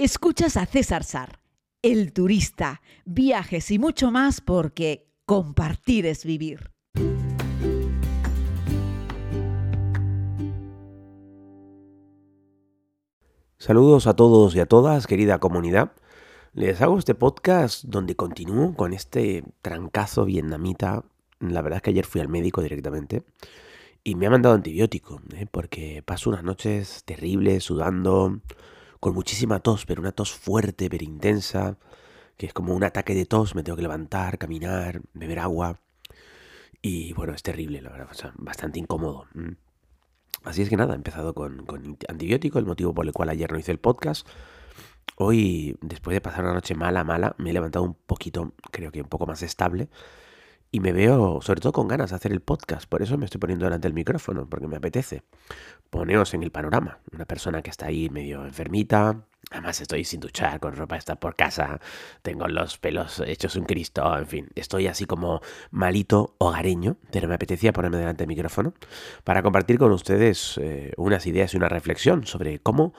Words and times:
Escuchas 0.00 0.56
a 0.56 0.64
César 0.64 1.02
Sar, 1.02 1.40
el 1.82 2.12
turista, 2.12 2.82
viajes 3.04 3.68
y 3.72 3.80
mucho 3.80 4.12
más 4.12 4.40
porque 4.40 5.10
compartir 5.26 6.06
es 6.06 6.24
vivir. 6.24 6.70
Saludos 13.56 14.06
a 14.06 14.14
todos 14.14 14.54
y 14.54 14.60
a 14.60 14.66
todas, 14.66 15.08
querida 15.08 15.40
comunidad. 15.40 15.90
Les 16.52 16.80
hago 16.80 16.96
este 16.96 17.16
podcast 17.16 17.82
donde 17.82 18.14
continúo 18.14 18.76
con 18.76 18.92
este 18.92 19.42
trancazo 19.62 20.24
vietnamita. 20.26 21.06
La 21.40 21.60
verdad 21.60 21.78
es 21.78 21.82
que 21.82 21.90
ayer 21.90 22.06
fui 22.06 22.20
al 22.20 22.28
médico 22.28 22.62
directamente 22.62 23.24
y 24.04 24.14
me 24.14 24.28
ha 24.28 24.30
mandado 24.30 24.54
antibiótico, 24.54 25.20
¿eh? 25.34 25.46
porque 25.50 26.04
paso 26.06 26.30
unas 26.30 26.44
noches 26.44 27.02
terribles, 27.04 27.64
sudando, 27.64 28.42
con 29.00 29.14
muchísima 29.14 29.60
tos, 29.60 29.86
pero 29.86 30.00
una 30.00 30.12
tos 30.12 30.32
fuerte, 30.32 30.88
pero 30.90 31.04
intensa, 31.04 31.76
que 32.36 32.46
es 32.46 32.52
como 32.52 32.74
un 32.74 32.84
ataque 32.84 33.14
de 33.14 33.26
tos, 33.26 33.54
me 33.54 33.62
tengo 33.62 33.76
que 33.76 33.82
levantar, 33.82 34.38
caminar, 34.38 35.02
beber 35.14 35.38
agua. 35.40 35.80
Y 36.82 37.12
bueno, 37.14 37.34
es 37.34 37.42
terrible, 37.42 37.82
la 37.82 37.90
verdad, 37.90 38.08
bastante 38.36 38.78
incómodo. 38.78 39.26
Así 40.44 40.62
es 40.62 40.68
que 40.68 40.76
nada, 40.76 40.94
he 40.94 40.96
empezado 40.96 41.34
con, 41.34 41.66
con, 41.66 41.98
antibiótico, 42.08 42.58
el 42.58 42.66
motivo 42.66 42.94
por 42.94 43.06
el 43.06 43.12
cual 43.12 43.28
ayer 43.30 43.50
no 43.50 43.58
hice 43.58 43.72
el 43.72 43.78
podcast. 43.78 44.26
Hoy, 45.16 45.76
después 45.80 46.14
de 46.14 46.20
pasar 46.20 46.44
una 46.44 46.54
noche 46.54 46.74
mala, 46.74 47.02
mala, 47.02 47.34
me 47.38 47.50
he 47.50 47.52
levantado 47.52 47.84
un 47.84 47.94
poquito, 47.94 48.52
creo 48.70 48.92
que 48.92 49.02
un 49.02 49.08
poco 49.08 49.26
más 49.26 49.42
estable 49.42 49.88
y 50.70 50.80
me 50.80 50.92
veo 50.92 51.40
sobre 51.40 51.60
todo 51.60 51.72
con 51.72 51.88
ganas 51.88 52.10
de 52.10 52.16
hacer 52.16 52.32
el 52.32 52.40
podcast. 52.40 52.88
Por 52.88 53.02
eso 53.02 53.16
me 53.16 53.24
estoy 53.24 53.40
poniendo 53.40 53.64
delante 53.64 53.88
del 53.88 53.94
micrófono, 53.94 54.48
porque 54.48 54.66
me 54.66 54.76
apetece. 54.76 55.22
Poneos 55.90 56.34
en 56.34 56.42
el 56.42 56.50
panorama. 56.50 57.00
Una 57.12 57.24
persona 57.24 57.62
que 57.62 57.70
está 57.70 57.86
ahí 57.86 58.10
medio 58.10 58.44
enfermita. 58.44 59.24
Además 59.50 59.80
estoy 59.80 60.04
sin 60.04 60.20
duchar, 60.20 60.60
con 60.60 60.76
ropa 60.76 60.96
está 60.96 61.16
por 61.16 61.34
casa. 61.34 61.80
Tengo 62.22 62.46
los 62.48 62.76
pelos 62.76 63.22
hechos 63.26 63.56
un 63.56 63.64
cristo. 63.64 64.18
En 64.18 64.26
fin, 64.26 64.48
estoy 64.54 64.88
así 64.88 65.06
como 65.06 65.40
malito, 65.70 66.34
hogareño. 66.38 66.98
Pero 67.10 67.28
me 67.28 67.34
apetecía 67.34 67.72
ponerme 67.72 67.96
delante 67.96 68.24
del 68.24 68.28
micrófono 68.28 68.74
para 69.24 69.42
compartir 69.42 69.78
con 69.78 69.92
ustedes 69.92 70.58
eh, 70.60 70.92
unas 70.98 71.26
ideas 71.26 71.54
y 71.54 71.56
una 71.56 71.68
reflexión 71.68 72.26
sobre 72.26 72.58
cómo 72.58 72.92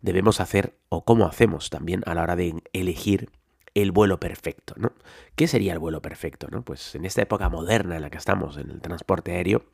debemos 0.00 0.40
hacer 0.40 0.76
o 0.88 1.04
cómo 1.04 1.26
hacemos 1.26 1.70
también 1.70 2.02
a 2.06 2.14
la 2.14 2.22
hora 2.22 2.34
de 2.34 2.62
elegir 2.72 3.30
el 3.74 3.92
vuelo 3.92 4.20
perfecto, 4.20 4.74
¿no? 4.76 4.92
¿Qué 5.34 5.46
sería 5.46 5.72
el 5.72 5.78
vuelo 5.78 6.02
perfecto, 6.02 6.48
no? 6.50 6.62
Pues 6.62 6.94
en 6.94 7.04
esta 7.04 7.22
época 7.22 7.48
moderna 7.48 7.96
en 7.96 8.02
la 8.02 8.10
que 8.10 8.18
estamos 8.18 8.56
en 8.56 8.70
el 8.70 8.80
transporte 8.80 9.32
aéreo, 9.32 9.64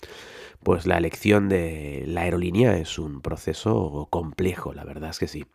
pues 0.62 0.86
la 0.86 0.98
elección 0.98 1.48
de 1.48 2.04
la 2.06 2.22
aerolínea 2.22 2.76
es 2.76 2.98
un 2.98 3.20
proceso 3.20 4.06
complejo, 4.10 4.72
la 4.72 4.84
verdad 4.84 5.10
es 5.10 5.18
que 5.18 5.28
sí, 5.28 5.46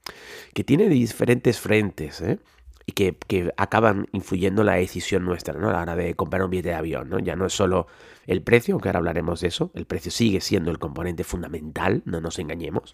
que 0.54 0.64
tiene 0.64 0.90
diferentes 0.90 1.60
frentes, 1.60 2.22
¿eh? 2.22 2.40
y 2.86 2.92
que, 2.94 3.16
que, 3.16 3.54
acaban 3.56 4.08
influyendo 4.12 4.64
la 4.64 4.74
decisión 4.74 5.24
nuestra, 5.24 5.54
¿no? 5.54 5.70
A 5.70 5.74
la 5.74 5.82
hora 5.82 5.96
de 5.96 6.16
comprar 6.16 6.44
un 6.44 6.50
billete 6.50 6.70
de 6.70 6.76
avión, 6.76 7.10
¿no? 7.10 7.20
Ya 7.20 7.38
no 7.38 7.46
es 7.46 7.54
solo 7.54 7.88
el 8.28 8.42
precio, 8.42 8.76
aunque 8.76 8.90
ahora 8.90 9.00
hablaremos 9.00 9.40
de 9.40 9.48
eso, 9.48 9.72
el 9.74 9.86
precio 9.86 10.12
sigue 10.12 10.42
siendo 10.42 10.70
el 10.70 10.80
componente 10.80 11.24
fundamental, 11.24 12.02
no 12.06 12.20
nos 12.20 12.40
engañemos. 12.40 12.94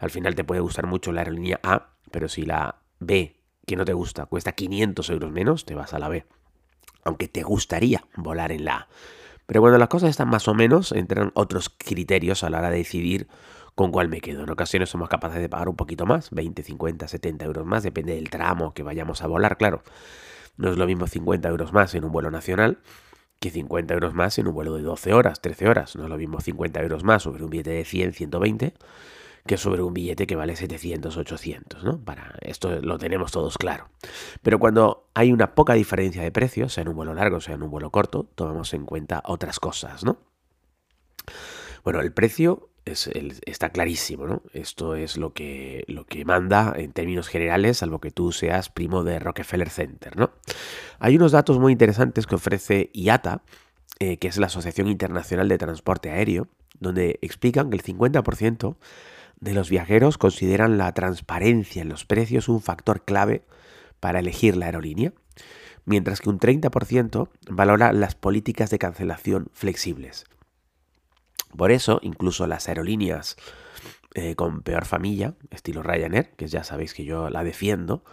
Al 0.00 0.10
final 0.10 0.34
te 0.34 0.42
puede 0.42 0.60
gustar 0.60 0.86
mucho 0.86 1.12
la 1.12 1.20
aerolínea 1.20 1.60
A, 1.62 1.90
pero 2.10 2.28
si 2.28 2.42
la 2.42 2.80
B 2.98 3.39
que 3.66 3.76
no 3.76 3.84
te 3.84 3.92
gusta, 3.92 4.26
cuesta 4.26 4.52
500 4.52 5.08
euros 5.10 5.30
menos, 5.30 5.64
te 5.64 5.74
vas 5.74 5.94
a 5.94 5.98
la 5.98 6.08
B. 6.08 6.26
Aunque 7.04 7.28
te 7.28 7.42
gustaría 7.42 8.04
volar 8.16 8.52
en 8.52 8.64
la 8.64 8.76
A. 8.76 8.88
Pero 9.46 9.60
bueno, 9.60 9.78
las 9.78 9.88
cosas 9.88 10.10
están 10.10 10.28
más 10.28 10.46
o 10.48 10.54
menos, 10.54 10.92
entran 10.92 11.32
otros 11.34 11.70
criterios 11.70 12.44
a 12.44 12.50
la 12.50 12.58
hora 12.58 12.70
de 12.70 12.78
decidir 12.78 13.28
con 13.74 13.90
cuál 13.90 14.08
me 14.08 14.20
quedo. 14.20 14.44
En 14.44 14.50
ocasiones 14.50 14.90
somos 14.90 15.08
capaces 15.08 15.40
de 15.40 15.48
pagar 15.48 15.68
un 15.68 15.76
poquito 15.76 16.06
más, 16.06 16.30
20, 16.30 16.62
50, 16.62 17.08
70 17.08 17.44
euros 17.44 17.66
más, 17.66 17.82
depende 17.82 18.14
del 18.14 18.30
tramo 18.30 18.74
que 18.74 18.82
vayamos 18.82 19.22
a 19.22 19.26
volar, 19.26 19.56
claro. 19.56 19.82
No 20.56 20.70
es 20.70 20.76
lo 20.76 20.86
mismo 20.86 21.06
50 21.06 21.48
euros 21.48 21.72
más 21.72 21.94
en 21.94 22.04
un 22.04 22.12
vuelo 22.12 22.30
nacional 22.30 22.78
que 23.40 23.50
50 23.50 23.94
euros 23.94 24.14
más 24.14 24.38
en 24.38 24.46
un 24.46 24.54
vuelo 24.54 24.74
de 24.74 24.82
12 24.82 25.14
horas, 25.14 25.40
13 25.40 25.68
horas. 25.68 25.96
No 25.96 26.04
es 26.04 26.10
lo 26.10 26.18
mismo 26.18 26.40
50 26.40 26.80
euros 26.82 27.04
más 27.04 27.22
sobre 27.22 27.42
un 27.42 27.50
billete 27.50 27.70
de 27.70 27.84
100, 27.84 28.12
120 28.12 28.74
que 29.46 29.56
sobre 29.56 29.82
un 29.82 29.94
billete 29.94 30.26
que 30.26 30.36
vale 30.36 30.56
700, 30.56 31.16
800, 31.16 31.84
¿no? 31.84 31.98
Para 31.98 32.34
esto 32.40 32.80
lo 32.80 32.98
tenemos 32.98 33.32
todos 33.32 33.58
claro. 33.58 33.88
Pero 34.42 34.58
cuando 34.58 35.08
hay 35.14 35.32
una 35.32 35.54
poca 35.54 35.74
diferencia 35.74 36.22
de 36.22 36.30
precios, 36.30 36.74
sea 36.74 36.82
en 36.82 36.88
un 36.88 36.96
vuelo 36.96 37.14
largo, 37.14 37.40
sea 37.40 37.54
en 37.54 37.62
un 37.62 37.70
vuelo 37.70 37.90
corto, 37.90 38.28
tomamos 38.34 38.74
en 38.74 38.84
cuenta 38.84 39.22
otras 39.24 39.58
cosas, 39.60 40.04
¿no? 40.04 40.18
Bueno, 41.84 42.00
el 42.00 42.12
precio 42.12 42.70
es 42.84 43.10
está 43.46 43.70
clarísimo, 43.70 44.26
¿no? 44.26 44.42
Esto 44.52 44.94
es 44.94 45.16
lo 45.16 45.32
que, 45.32 45.84
lo 45.86 46.06
que 46.06 46.24
manda 46.24 46.72
en 46.76 46.92
términos 46.92 47.28
generales, 47.28 47.78
salvo 47.78 48.00
que 48.00 48.10
tú 48.10 48.32
seas 48.32 48.68
primo 48.68 49.04
de 49.04 49.18
Rockefeller 49.18 49.70
Center, 49.70 50.16
¿no? 50.16 50.32
Hay 50.98 51.16
unos 51.16 51.32
datos 51.32 51.58
muy 51.58 51.72
interesantes 51.72 52.26
que 52.26 52.34
ofrece 52.34 52.90
IATA, 52.92 53.42
eh, 53.98 54.16
que 54.16 54.28
es 54.28 54.38
la 54.38 54.46
Asociación 54.46 54.88
Internacional 54.88 55.48
de 55.48 55.58
Transporte 55.58 56.10
Aéreo, 56.10 56.48
donde 56.78 57.18
explican 57.22 57.70
que 57.70 57.76
el 57.76 57.82
50% 57.82 58.76
de 59.40 59.54
los 59.54 59.70
viajeros 59.70 60.18
consideran 60.18 60.78
la 60.78 60.92
transparencia 60.92 61.82
en 61.82 61.88
los 61.88 62.04
precios 62.04 62.48
un 62.48 62.60
factor 62.60 63.04
clave 63.04 63.44
para 63.98 64.20
elegir 64.20 64.56
la 64.56 64.66
aerolínea, 64.66 65.12
mientras 65.84 66.20
que 66.20 66.28
un 66.28 66.38
30% 66.38 67.28
valora 67.48 67.92
las 67.92 68.14
políticas 68.14 68.70
de 68.70 68.78
cancelación 68.78 69.48
flexibles. 69.52 70.24
Por 71.56 71.72
eso, 71.72 71.98
incluso 72.02 72.46
las 72.46 72.68
aerolíneas 72.68 73.36
eh, 74.14 74.34
con 74.34 74.62
peor 74.62 74.84
familia, 74.84 75.34
estilo 75.50 75.82
Ryanair, 75.82 76.30
que 76.36 76.46
ya 76.46 76.64
sabéis 76.64 76.94
que 76.94 77.04
yo 77.04 77.30
la 77.30 77.44
defiendo, 77.44 78.04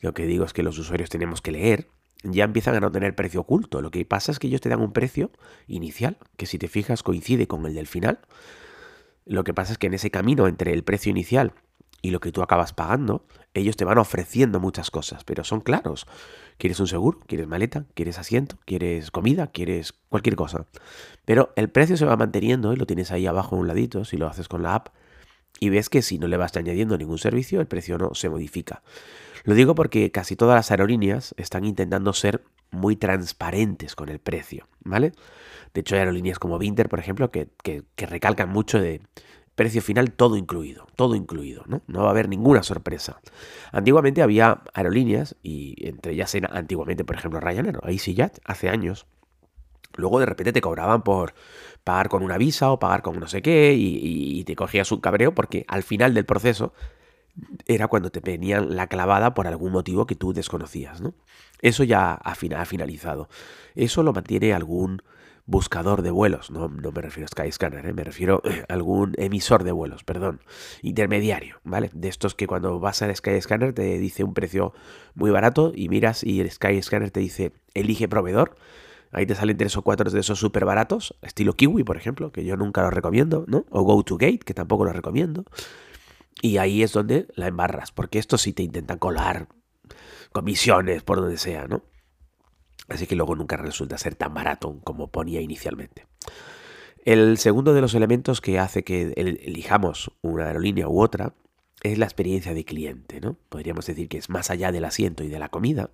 lo 0.00 0.14
que 0.14 0.26
digo 0.26 0.44
es 0.44 0.52
que 0.52 0.62
los 0.62 0.78
usuarios 0.78 1.10
tenemos 1.10 1.40
que 1.40 1.52
leer, 1.52 1.88
ya 2.22 2.44
empiezan 2.44 2.74
a 2.74 2.80
no 2.80 2.90
tener 2.90 3.14
precio 3.14 3.40
oculto. 3.40 3.80
Lo 3.80 3.90
que 3.90 4.04
pasa 4.04 4.32
es 4.32 4.38
que 4.38 4.46
ellos 4.46 4.60
te 4.60 4.68
dan 4.68 4.80
un 4.80 4.92
precio 4.92 5.30
inicial, 5.66 6.18
que 6.36 6.46
si 6.46 6.58
te 6.58 6.68
fijas 6.68 7.02
coincide 7.02 7.46
con 7.46 7.64
el 7.66 7.74
del 7.74 7.86
final, 7.86 8.20
lo 9.26 9.44
que 9.44 9.54
pasa 9.54 9.72
es 9.72 9.78
que 9.78 9.86
en 9.86 9.94
ese 9.94 10.10
camino 10.10 10.46
entre 10.46 10.72
el 10.72 10.84
precio 10.84 11.10
inicial 11.10 11.52
y 12.02 12.10
lo 12.10 12.20
que 12.20 12.32
tú 12.32 12.42
acabas 12.42 12.72
pagando, 12.72 13.26
ellos 13.54 13.76
te 13.76 13.84
van 13.84 13.98
ofreciendo 13.98 14.60
muchas 14.60 14.90
cosas, 14.90 15.24
pero 15.24 15.44
son 15.44 15.60
claros. 15.60 16.06
¿Quieres 16.56 16.80
un 16.80 16.86
seguro? 16.86 17.20
¿Quieres 17.26 17.46
maleta? 17.46 17.84
¿Quieres 17.94 18.18
asiento? 18.18 18.56
¿Quieres 18.64 19.10
comida? 19.10 19.48
¿Quieres 19.48 19.92
cualquier 20.08 20.36
cosa? 20.36 20.66
Pero 21.24 21.52
el 21.56 21.68
precio 21.68 21.96
se 21.96 22.06
va 22.06 22.16
manteniendo 22.16 22.72
y 22.72 22.76
lo 22.76 22.86
tienes 22.86 23.10
ahí 23.10 23.26
abajo 23.26 23.56
a 23.56 23.58
un 23.58 23.68
ladito 23.68 24.04
si 24.04 24.16
lo 24.16 24.28
haces 24.28 24.48
con 24.48 24.62
la 24.62 24.74
app 24.74 24.88
y 25.58 25.68
ves 25.68 25.88
que 25.88 26.02
si 26.02 26.18
no 26.18 26.28
le 26.28 26.36
vas 26.36 26.56
añadiendo 26.56 26.96
ningún 26.96 27.18
servicio, 27.18 27.60
el 27.60 27.66
precio 27.66 27.98
no 27.98 28.14
se 28.14 28.28
modifica. 28.28 28.82
Lo 29.44 29.54
digo 29.54 29.74
porque 29.74 30.10
casi 30.10 30.36
todas 30.36 30.56
las 30.56 30.70
aerolíneas 30.70 31.34
están 31.36 31.64
intentando 31.64 32.12
ser 32.12 32.42
muy 32.70 32.96
transparentes 32.96 33.94
con 33.94 34.08
el 34.08 34.18
precio, 34.18 34.68
¿vale? 34.84 35.12
De 35.74 35.80
hecho, 35.80 35.94
hay 35.94 36.00
aerolíneas 36.00 36.38
como 36.38 36.56
Winter, 36.56 36.88
por 36.88 36.98
ejemplo, 36.98 37.30
que, 37.30 37.48
recalcan 37.96 38.48
mucho 38.48 38.80
de 38.80 39.00
precio 39.54 39.82
final 39.82 40.12
todo 40.12 40.36
incluido, 40.36 40.86
todo 40.96 41.14
incluido, 41.14 41.64
¿no? 41.66 41.82
No 41.86 42.02
va 42.02 42.08
a 42.08 42.10
haber 42.10 42.28
ninguna 42.28 42.62
sorpresa. 42.62 43.20
Antiguamente 43.72 44.22
había 44.22 44.62
aerolíneas, 44.74 45.36
y 45.42 45.76
entre 45.86 46.12
ellas 46.12 46.34
era 46.34 46.48
antiguamente, 46.52 47.04
por 47.04 47.16
ejemplo, 47.16 47.40
Ryanair 47.40 47.78
EasyJet, 47.84 48.40
hace 48.44 48.68
años, 48.68 49.06
luego 49.96 50.20
de 50.20 50.26
repente 50.26 50.52
te 50.52 50.60
cobraban 50.60 51.02
por 51.02 51.34
pagar 51.84 52.08
con 52.08 52.22
una 52.22 52.38
visa 52.38 52.70
o 52.70 52.78
pagar 52.78 53.02
con 53.02 53.18
no 53.18 53.26
sé 53.26 53.42
qué, 53.42 53.74
y, 53.76 54.44
te 54.44 54.56
cogías 54.56 54.90
un 54.92 55.00
cabreo 55.00 55.34
porque 55.34 55.64
al 55.68 55.82
final 55.82 56.14
del 56.14 56.24
proceso 56.24 56.72
era 57.66 57.88
cuando 57.88 58.10
te 58.10 58.20
venían 58.20 58.74
la 58.76 58.86
clavada 58.86 59.34
por 59.34 59.46
algún 59.46 59.72
motivo 59.72 60.06
que 60.06 60.16
tú 60.16 60.32
desconocías, 60.32 61.00
¿no? 61.00 61.14
Eso 61.60 61.84
ya 61.84 62.14
ha, 62.14 62.34
finalizado. 62.34 63.28
Eso 63.74 64.02
lo 64.02 64.12
mantiene 64.12 64.52
algún 64.52 65.02
buscador 65.46 66.02
de 66.02 66.10
vuelos, 66.10 66.50
no, 66.50 66.68
no 66.68 66.92
me 66.92 67.02
refiero 67.02 67.26
a 67.26 67.28
Skyscanner, 67.28 67.84
¿eh? 67.86 67.92
me 67.92 68.04
refiero 68.04 68.40
a 68.68 68.72
algún 68.72 69.14
emisor 69.18 69.64
de 69.64 69.72
vuelos, 69.72 70.04
perdón, 70.04 70.40
intermediario, 70.80 71.60
¿vale? 71.64 71.90
De 71.92 72.08
estos 72.08 72.34
que 72.34 72.46
cuando 72.46 72.78
vas 72.78 73.02
al 73.02 73.14
Skyscanner 73.14 73.72
te 73.72 73.98
dice 73.98 74.22
un 74.22 74.32
precio 74.32 74.72
muy 75.14 75.30
barato 75.30 75.72
y 75.74 75.88
miras 75.88 76.22
y 76.22 76.40
el 76.40 76.50
Skyscanner 76.50 77.10
te 77.10 77.20
dice 77.20 77.52
elige 77.74 78.08
proveedor. 78.08 78.56
Ahí 79.12 79.26
te 79.26 79.34
salen 79.34 79.56
tres 79.56 79.76
o 79.76 79.82
cuatro 79.82 80.10
de 80.10 80.20
esos 80.20 80.38
súper 80.38 80.64
baratos, 80.64 81.16
estilo 81.22 81.54
Kiwi, 81.54 81.82
por 81.82 81.96
ejemplo, 81.96 82.30
que 82.30 82.44
yo 82.44 82.56
nunca 82.56 82.82
lo 82.82 82.90
recomiendo, 82.90 83.44
¿no? 83.48 83.66
O 83.70 83.82
Go 83.82 84.02
to 84.04 84.16
Gate, 84.16 84.38
que 84.38 84.54
tampoco 84.54 84.84
lo 84.84 84.92
recomiendo. 84.92 85.44
Y 86.42 86.58
ahí 86.58 86.82
es 86.82 86.92
donde 86.92 87.26
la 87.34 87.48
embarras, 87.48 87.90
porque 87.90 88.18
estos 88.18 88.42
sí 88.42 88.52
te 88.52 88.62
intentan 88.62 88.98
colar 88.98 89.48
comisiones 90.32 91.02
por 91.02 91.20
donde 91.20 91.38
sea, 91.38 91.66
¿no? 91.66 91.82
Así 92.88 93.06
que 93.06 93.16
luego 93.16 93.36
nunca 93.36 93.56
resulta 93.56 93.98
ser 93.98 94.14
tan 94.14 94.34
barato 94.34 94.80
como 94.84 95.08
ponía 95.08 95.40
inicialmente. 95.40 96.06
El 97.04 97.38
segundo 97.38 97.72
de 97.72 97.80
los 97.80 97.94
elementos 97.94 98.40
que 98.40 98.58
hace 98.58 98.84
que 98.84 99.12
elijamos 99.16 100.12
una 100.22 100.46
aerolínea 100.46 100.88
u 100.88 101.00
otra 101.00 101.34
es 101.82 101.98
la 101.98 102.04
experiencia 102.04 102.52
de 102.52 102.64
cliente, 102.64 103.20
¿no? 103.20 103.36
Podríamos 103.48 103.86
decir 103.86 104.08
que 104.08 104.18
es 104.18 104.28
más 104.28 104.50
allá 104.50 104.70
del 104.70 104.84
asiento 104.84 105.24
y 105.24 105.28
de 105.28 105.38
la 105.38 105.48
comida. 105.48 105.90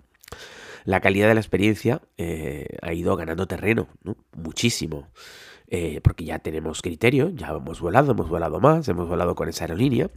La 0.86 1.00
calidad 1.00 1.28
de 1.28 1.34
la 1.34 1.40
experiencia 1.40 2.00
eh, 2.16 2.78
ha 2.80 2.94
ido 2.94 3.14
ganando 3.16 3.46
terreno, 3.46 3.88
¿no? 4.02 4.16
muchísimo. 4.32 5.08
eh, 5.68 6.00
porque 6.02 6.24
ya 6.24 6.38
tenemos 6.38 6.80
criterio, 6.80 7.30
ya 7.30 7.48
hemos 7.48 7.80
volado, 7.80 8.12
hemos 8.12 8.28
volado 8.28 8.60
más, 8.60 8.88
hemos 8.88 9.08
volado 9.08 9.34
con 9.34 9.48
esa 9.48 9.64
aerolínea. 9.64 10.10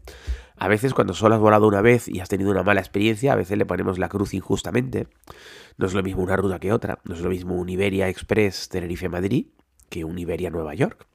A 0.58 0.68
veces 0.68 0.94
cuando 0.94 1.14
solo 1.14 1.36
has 1.36 1.42
volado 1.42 1.68
una 1.68 1.82
vez 1.82 2.08
y 2.08 2.20
has 2.20 2.30
tenido 2.30 2.52
una 2.52 2.64
mala 2.64 2.82
experiencia, 2.82 3.34
a 3.34 3.36
veces 3.36 3.58
le 3.58 3.66
ponemos 3.66 3.98
la 3.98 4.10
cruz 4.10 4.34
injustamente. 4.34 5.08
No 5.78 5.88
es 5.88 5.94
lo 5.94 6.04
mismo 6.04 6.22
una 6.22 6.36
ruta 6.36 6.60
que 6.60 6.72
otra, 6.72 7.00
no 7.04 7.16
es 7.16 7.22
lo 7.22 7.30
mismo 7.30 7.56
un 7.56 7.70
Iberia 7.70 8.10
Express 8.10 8.70
Tenerife-Madrid 8.70 9.48
que 9.90 10.04
un 10.04 10.20
Iberia 10.20 10.52
Nueva 10.52 10.76
York. 10.76 11.08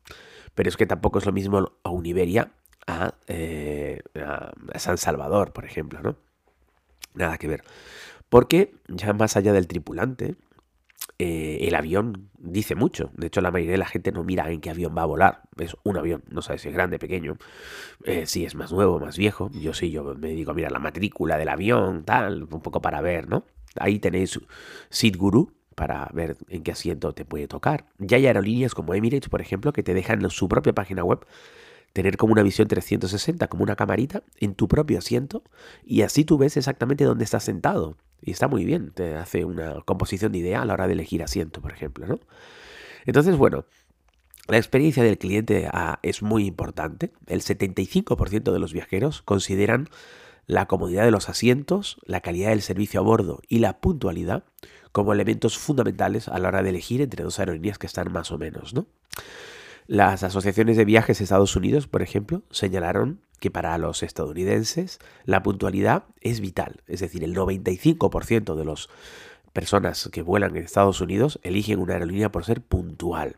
Pero 0.54 0.68
es 0.68 0.76
que 0.76 0.86
tampoco 0.86 1.18
es 1.18 1.26
lo 1.26 1.32
mismo 1.32 1.72
a 1.82 1.90
un 1.90 2.04
a, 2.86 3.14
eh, 3.28 4.00
a 4.14 4.78
San 4.78 4.98
Salvador, 4.98 5.52
por 5.52 5.64
ejemplo, 5.64 6.00
¿no? 6.02 6.16
Nada 7.14 7.38
que 7.38 7.46
ver. 7.46 7.62
Porque 8.29 8.75
ya 8.88 9.12
más 9.12 9.37
allá 9.37 9.53
del 9.53 9.67
tripulante, 9.67 10.37
eh, 11.19 11.59
el 11.62 11.75
avión 11.75 12.31
dice 12.38 12.75
mucho. 12.75 13.11
De 13.17 13.29
hecho, 13.29 13.41
la 13.41 13.50
mayoría 13.50 13.73
de 13.73 13.79
la 13.79 13.87
gente 13.87 14.11
no 14.12 14.25
mira 14.25 14.50
en 14.50 14.61
qué 14.61 14.71
avión 14.71 14.94
va 14.97 15.03
a 15.03 15.06
volar. 15.06 15.43
Es 15.59 15.76
un 15.85 15.97
avión, 15.97 16.25
no 16.29 16.43
sabe 16.43 16.59
si 16.59 16.69
es 16.69 16.75
grande, 16.75 16.99
pequeño, 16.99 17.37
eh, 18.05 18.26
si 18.26 18.44
es 18.44 18.55
más 18.55 18.73
nuevo, 18.73 18.99
más 18.99 19.17
viejo. 19.17 19.50
Yo 19.53 19.75
sí, 19.75 19.91
yo 19.91 20.15
me 20.15 20.29
dedico 20.29 20.50
a 20.50 20.55
mirar 20.55 20.73
la 20.73 20.79
matrícula 20.79 21.37
del 21.37 21.49
avión, 21.49 22.05
tal, 22.05 22.44
un 22.44 22.61
poco 22.61 22.81
para 22.82 23.00
ver, 23.00 23.29
¿no? 23.29 23.44
Ahí 23.79 23.99
tenéis 23.99 24.41
Guru 25.17 25.53
para 25.75 26.09
ver 26.12 26.37
en 26.49 26.62
qué 26.62 26.73
asiento 26.73 27.12
te 27.12 27.25
puede 27.25 27.49
tocar. 27.49 27.87
Ya 27.99 28.17
hay 28.17 28.26
aerolíneas 28.26 28.75
como 28.75 28.94
Emirates, 28.94 29.29
por 29.29 29.41
ejemplo, 29.41 29.73
que 29.73 29.82
te 29.82 29.94
dejan 29.94 30.23
en 30.23 30.31
su 30.31 30.49
propia 30.49 30.73
página 30.73 31.05
web 31.05 31.26
tener 31.93 32.17
como 32.17 32.32
una 32.32 32.43
visión 32.43 32.67
360, 32.67 33.47
como 33.49 33.62
una 33.62 33.76
camarita 33.76 34.23
en 34.38 34.55
tu 34.55 34.67
propio 34.67 34.99
asiento 34.99 35.44
y 35.85 36.03
así 36.03 36.25
tú 36.25 36.38
ves 36.38 36.56
exactamente 36.56 37.05
dónde 37.05 37.25
estás 37.25 37.44
sentado. 37.44 37.97
Y 38.25 38.31
está 38.31 38.49
muy 38.49 38.65
bien, 38.65 38.91
te 38.93 39.17
hace 39.17 39.44
una 39.44 39.82
composición 39.85 40.32
de 40.32 40.38
idea 40.38 40.62
a 40.62 40.65
la 40.65 40.73
hora 40.73 40.87
de 40.87 40.94
elegir 40.94 41.23
asiento, 41.23 41.61
por 41.61 41.73
ejemplo, 41.73 42.06
¿no? 42.06 42.21
Entonces, 43.05 43.37
bueno, 43.37 43.67
la 44.49 44.56
experiencia 44.56 45.03
del 45.03 45.19
cliente 45.19 45.69
ah, 45.71 45.99
es 46.03 46.23
muy 46.23 46.47
importante. 46.47 47.12
El 47.26 47.43
75% 47.43 48.50
de 48.50 48.59
los 48.59 48.73
viajeros 48.73 49.21
consideran 49.23 49.91
la 50.47 50.67
comodidad 50.67 51.05
de 51.05 51.11
los 51.11 51.29
asientos, 51.29 51.99
la 52.05 52.21
calidad 52.21 52.50
del 52.50 52.62
servicio 52.62 53.00
a 53.00 53.03
bordo 53.03 53.41
y 53.49 53.59
la 53.59 53.79
puntualidad 53.81 54.44
como 54.93 55.12
elementos 55.12 55.59
fundamentales 55.59 56.29
a 56.29 56.38
la 56.38 56.49
hora 56.49 56.62
de 56.62 56.71
elegir 56.71 57.03
entre 57.03 57.25
dos 57.25 57.38
aerolíneas 57.38 57.79
que 57.79 57.87
están 57.87 58.12
más 58.12 58.31
o 58.32 58.38
menos, 58.38 58.75
¿no? 58.75 58.87
Las 59.87 60.23
asociaciones 60.23 60.79
de 60.79 60.87
viajes 60.87 61.19
de 61.19 61.25
Estados 61.25 61.56
Unidos, 61.56 61.88
por 61.88 62.00
ejemplo, 62.00 62.43
señalaron 62.50 63.21
que 63.40 63.50
para 63.50 63.76
los 63.78 64.02
estadounidenses 64.02 64.98
la 65.25 65.42
puntualidad 65.42 66.04
es 66.20 66.40
vital. 66.40 66.82
Es 66.86 67.00
decir, 67.00 67.25
el 67.25 67.34
95% 67.34 68.54
de 68.54 68.64
las 68.64 68.88
personas 69.52 70.08
que 70.12 70.22
vuelan 70.22 70.56
en 70.56 70.64
Estados 70.64 71.00
Unidos 71.00 71.38
eligen 71.42 71.78
una 71.78 71.94
aerolínea 71.94 72.32
por 72.32 72.44
ser 72.44 72.60
puntual. 72.60 73.36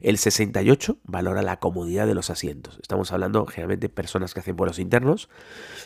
El 0.00 0.18
68 0.18 0.98
valora 1.04 1.42
la 1.42 1.58
comodidad 1.58 2.06
de 2.06 2.14
los 2.14 2.30
asientos. 2.30 2.78
Estamos 2.80 3.12
hablando 3.12 3.46
generalmente 3.46 3.88
de 3.88 3.94
personas 3.94 4.32
que 4.32 4.40
hacen 4.40 4.56
vuelos 4.56 4.78
internos. 4.78 5.28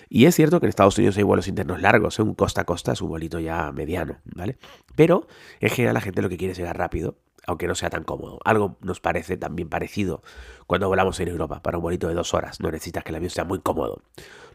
Y 0.08 0.26
es 0.26 0.35
cierto 0.35 0.61
que 0.61 0.67
en 0.67 0.70
Estados 0.70 0.99
Unidos 0.99 1.17
hay 1.17 1.23
vuelos 1.23 1.49
internos 1.49 1.81
largos, 1.81 2.19
¿eh? 2.19 2.23
un 2.23 2.35
costa 2.35 2.62
a 2.62 2.64
costa 2.64 2.93
es 2.93 3.00
un 3.00 3.08
vuelito 3.08 3.38
ya 3.38 3.73
mediano, 3.73 4.19
¿vale? 4.25 4.58
Pero 4.96 5.26
en 5.61 5.70
general 5.70 5.94
la 5.94 6.00
gente 6.00 6.23
lo 6.23 6.29
que 6.29 6.37
quiere 6.37 6.53
es 6.53 6.58
llegar 6.58 6.76
rápido 6.76 7.17
aunque 7.47 7.67
no 7.67 7.75
sea 7.75 7.91
tan 7.91 8.05
cómodo. 8.05 8.39
Algo 8.45 8.77
nos 8.81 9.01
parece 9.01 9.37
también 9.37 9.69
parecido 9.69 10.23
cuando 10.67 10.89
volamos 10.89 11.19
en 11.21 11.29
Europa 11.29 11.63
para 11.63 11.79
un 11.79 11.83
vuelito 11.83 12.09
de 12.09 12.15
dos 12.15 12.35
horas. 12.35 12.61
No 12.61 12.71
necesitas 12.71 13.05
que 13.05 13.11
el 13.11 13.17
avión 13.17 13.31
sea 13.31 13.45
muy 13.45 13.61
cómodo. 13.61 14.03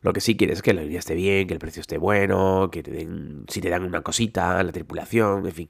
Lo 0.02 0.14
que 0.14 0.22
sí 0.22 0.38
quieres 0.38 0.60
es 0.60 0.62
que 0.62 0.72
el 0.72 0.80
avión 0.80 0.98
esté 0.98 1.16
bien, 1.16 1.48
que 1.48 1.54
el 1.54 1.60
precio 1.60 1.82
esté 1.82 1.98
bueno, 1.98 2.70
que 2.72 2.84
te 2.84 2.92
den, 2.92 3.46
si 3.48 3.62
te 3.62 3.70
dan 3.70 3.84
una 3.84 4.02
cosita, 4.02 4.62
la 4.64 4.72
tripulación, 4.72 5.46
en 5.46 5.52
fin. 5.52 5.70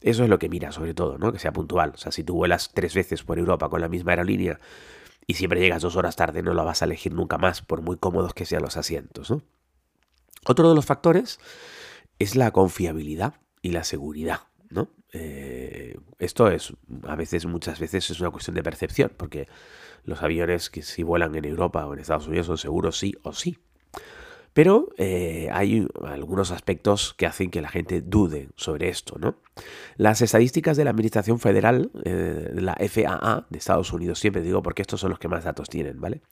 Eso 0.00 0.22
es 0.22 0.28
lo 0.28 0.38
que 0.38 0.48
mira 0.48 0.72
sobre 0.72 0.94
todo, 0.94 1.18
¿no? 1.18 1.32
Que 1.32 1.38
sea 1.38 1.52
puntual. 1.52 1.92
O 1.94 1.98
sea, 1.98 2.12
si 2.12 2.24
tú 2.24 2.34
vuelas 2.34 2.70
tres 2.72 2.94
veces 2.94 3.22
por 3.22 3.38
Europa 3.38 3.68
con 3.68 3.80
la 3.80 3.88
misma 3.88 4.12
aerolínea 4.12 4.60
y 5.26 5.34
siempre 5.34 5.60
llegas 5.60 5.82
dos 5.82 5.96
horas 5.96 6.16
tarde, 6.16 6.42
no 6.42 6.54
lo 6.54 6.64
vas 6.64 6.82
a 6.82 6.84
elegir 6.84 7.12
nunca 7.12 7.38
más, 7.38 7.62
por 7.62 7.82
muy 7.82 7.96
cómodos 7.96 8.34
que 8.34 8.46
sean 8.46 8.62
los 8.62 8.76
asientos, 8.76 9.30
¿no? 9.30 9.42
Otro 10.46 10.68
de 10.68 10.74
los 10.74 10.86
factores 10.86 11.40
es 12.18 12.36
la 12.36 12.50
confiabilidad 12.52 13.34
y 13.60 13.72
la 13.72 13.84
seguridad, 13.84 14.42
¿no? 14.70 14.88
Eh, 15.12 15.96
esto 16.18 16.48
es, 16.48 16.72
a 17.04 17.16
veces, 17.16 17.46
muchas 17.46 17.78
veces 17.78 18.10
es 18.10 18.20
una 18.20 18.30
cuestión 18.30 18.54
de 18.54 18.62
percepción, 18.62 19.12
porque 19.16 19.48
los 20.04 20.22
aviones 20.22 20.70
que 20.70 20.82
si 20.82 21.02
vuelan 21.02 21.34
en 21.34 21.44
Europa 21.44 21.86
o 21.86 21.94
en 21.94 22.00
Estados 22.00 22.26
Unidos 22.26 22.46
son 22.46 22.58
seguros 22.58 22.98
sí 22.98 23.14
o 23.22 23.32
sí. 23.32 23.58
Pero 24.58 24.88
eh, 24.96 25.48
hay 25.52 25.86
algunos 26.04 26.50
aspectos 26.50 27.14
que 27.14 27.26
hacen 27.26 27.50
que 27.50 27.60
la 27.60 27.68
gente 27.68 28.00
dude 28.00 28.48
sobre 28.56 28.88
esto, 28.88 29.16
¿no? 29.16 29.36
Las 29.96 30.20
estadísticas 30.20 30.76
de 30.76 30.82
la 30.82 30.90
Administración 30.90 31.38
Federal, 31.38 31.92
eh, 32.04 32.50
la 32.54 32.74
FAA 32.74 33.46
de 33.50 33.58
Estados 33.58 33.92
Unidos, 33.92 34.18
siempre 34.18 34.42
digo 34.42 34.60
porque 34.62 34.82
estos 34.82 35.00
son 35.00 35.10
los 35.10 35.20
que 35.20 35.28
más 35.28 35.44
datos 35.44 35.68
tienen, 35.68 36.00
¿vale? 36.00 36.22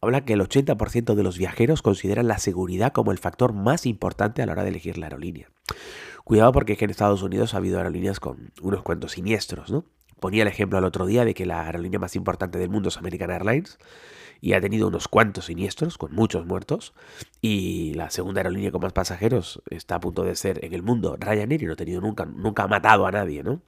Habla 0.00 0.24
que 0.24 0.34
el 0.34 0.40
80% 0.40 1.14
de 1.16 1.22
los 1.24 1.36
viajeros 1.36 1.82
consideran 1.82 2.28
la 2.28 2.38
seguridad 2.38 2.92
como 2.92 3.10
el 3.10 3.18
factor 3.18 3.52
más 3.52 3.86
importante 3.86 4.42
a 4.42 4.46
la 4.46 4.52
hora 4.52 4.62
de 4.62 4.68
elegir 4.68 4.96
la 4.96 5.06
aerolínea. 5.06 5.50
Cuidado 6.24 6.52
porque 6.52 6.76
en 6.80 6.90
Estados 6.90 7.22
Unidos 7.22 7.52
ha 7.52 7.58
habido 7.58 7.76
aerolíneas 7.76 8.18
con 8.18 8.50
unos 8.62 8.82
cuantos 8.82 9.12
siniestros, 9.12 9.70
¿no? 9.70 9.84
Ponía 10.20 10.42
el 10.42 10.48
ejemplo 10.48 10.78
el 10.78 10.84
otro 10.86 11.04
día 11.04 11.22
de 11.26 11.34
que 11.34 11.44
la 11.44 11.66
aerolínea 11.66 11.98
más 11.98 12.16
importante 12.16 12.58
del 12.58 12.70
mundo 12.70 12.88
es 12.88 12.96
American 12.96 13.30
Airlines 13.30 13.78
y 14.40 14.54
ha 14.54 14.60
tenido 14.60 14.88
unos 14.88 15.06
cuantos 15.06 15.46
siniestros 15.46 15.98
con 15.98 16.14
muchos 16.14 16.46
muertos 16.46 16.94
y 17.42 17.92
la 17.92 18.08
segunda 18.08 18.40
aerolínea 18.40 18.70
con 18.70 18.80
más 18.80 18.94
pasajeros 18.94 19.62
está 19.68 19.96
a 19.96 20.00
punto 20.00 20.24
de 20.24 20.34
ser 20.34 20.64
en 20.64 20.72
el 20.72 20.82
mundo 20.82 21.16
Ryanair 21.20 21.62
y 21.62 21.66
no 21.66 21.74
ha 21.74 21.76
tenido 21.76 22.00
nunca 22.00 22.24
nunca 22.24 22.62
ha 22.62 22.68
matado 22.68 23.06
a 23.06 23.10
nadie, 23.10 23.42
¿no? 23.42 23.60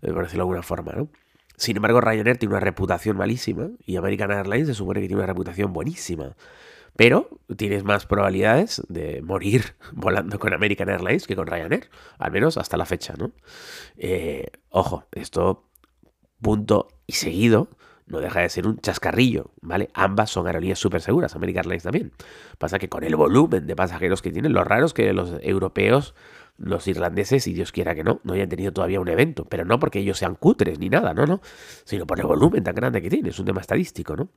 Eh, 0.00 0.10
por 0.12 0.22
decirlo 0.22 0.44
de 0.44 0.48
alguna 0.48 0.62
forma, 0.62 0.92
¿no? 0.92 1.08
Sin 1.56 1.76
embargo, 1.76 2.00
Ryanair 2.00 2.38
tiene 2.38 2.54
una 2.54 2.60
reputación 2.60 3.18
malísima 3.18 3.68
y 3.84 3.96
American 3.96 4.30
Airlines 4.30 4.68
se 4.68 4.74
supone 4.74 5.02
que 5.02 5.08
tiene 5.08 5.20
una 5.20 5.26
reputación 5.26 5.74
buenísima. 5.74 6.34
Pero 7.00 7.30
tienes 7.56 7.82
más 7.82 8.04
probabilidades 8.04 8.82
de 8.90 9.22
morir 9.22 9.74
volando 9.94 10.38
con 10.38 10.52
American 10.52 10.90
Airlines 10.90 11.26
que 11.26 11.34
con 11.34 11.46
Ryanair, 11.46 11.88
al 12.18 12.30
menos 12.30 12.58
hasta 12.58 12.76
la 12.76 12.84
fecha, 12.84 13.14
¿no? 13.16 13.32
Eh, 13.96 14.48
ojo, 14.68 15.06
esto 15.12 15.64
punto 16.42 16.88
y 17.06 17.14
seguido 17.14 17.70
no 18.04 18.20
deja 18.20 18.40
de 18.40 18.50
ser 18.50 18.66
un 18.66 18.76
chascarrillo, 18.80 19.50
¿vale? 19.62 19.88
Ambas 19.94 20.28
son 20.28 20.46
aerolíneas 20.46 20.78
súper 20.78 21.00
seguras, 21.00 21.34
American 21.34 21.62
Airlines 21.62 21.84
también. 21.84 22.12
Pasa 22.58 22.78
que 22.78 22.90
con 22.90 23.02
el 23.02 23.16
volumen 23.16 23.66
de 23.66 23.74
pasajeros 23.74 24.20
que 24.20 24.30
tienen, 24.30 24.52
lo 24.52 24.62
raro 24.62 24.84
es 24.84 24.92
que 24.92 25.10
los 25.14 25.36
europeos, 25.40 26.14
los 26.58 26.86
irlandeses, 26.86 27.46
y 27.46 27.54
Dios 27.54 27.72
quiera 27.72 27.94
que 27.94 28.04
no, 28.04 28.20
no 28.24 28.34
hayan 28.34 28.50
tenido 28.50 28.74
todavía 28.74 29.00
un 29.00 29.08
evento, 29.08 29.46
pero 29.46 29.64
no 29.64 29.78
porque 29.78 30.00
ellos 30.00 30.18
sean 30.18 30.34
cutres 30.34 30.78
ni 30.78 30.90
nada, 30.90 31.14
no, 31.14 31.24
no, 31.24 31.40
sino 31.84 32.06
por 32.06 32.20
el 32.20 32.26
volumen 32.26 32.62
tan 32.62 32.74
grande 32.74 33.00
que 33.00 33.08
tiene, 33.08 33.30
es 33.30 33.38
un 33.38 33.46
tema 33.46 33.62
estadístico, 33.62 34.16
¿no? 34.16 34.28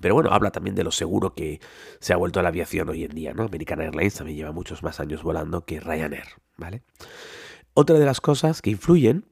Pero 0.00 0.14
bueno, 0.14 0.30
habla 0.30 0.50
también 0.50 0.76
de 0.76 0.84
lo 0.84 0.92
seguro 0.92 1.34
que 1.34 1.60
se 2.00 2.12
ha 2.12 2.16
vuelto 2.16 2.40
la 2.42 2.48
aviación 2.48 2.88
hoy 2.88 3.04
en 3.04 3.14
día, 3.14 3.32
¿no? 3.32 3.44
American 3.44 3.80
Airlines 3.80 4.14
también 4.14 4.36
lleva 4.36 4.52
muchos 4.52 4.82
más 4.82 5.00
años 5.00 5.22
volando 5.22 5.64
que 5.64 5.80
Ryanair, 5.80 6.28
¿vale? 6.56 6.82
Otra 7.74 7.98
de 7.98 8.04
las 8.04 8.20
cosas 8.20 8.62
que 8.62 8.70
influyen 8.70 9.24